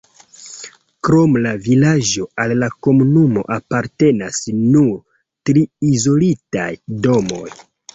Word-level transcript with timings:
Krom 1.07 1.37
la 1.43 1.51
vilaĝo 1.65 2.25
al 2.45 2.55
la 2.63 2.71
komunumo 2.89 3.45
apartenas 3.59 4.43
nur 4.65 4.93
tri 5.49 5.67
izolitaj 5.95 6.71
domoj. 7.09 7.51